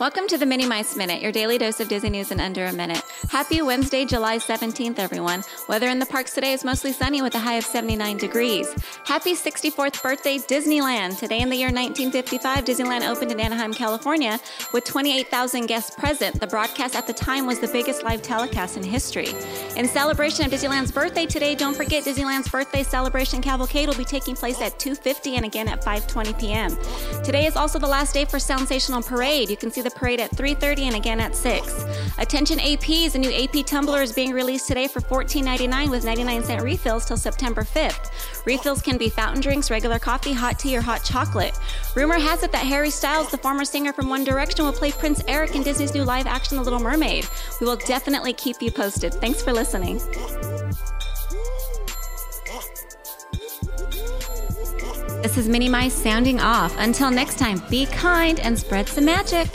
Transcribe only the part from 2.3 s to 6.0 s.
in under a minute. Happy Wednesday, July 17th, everyone. Weather in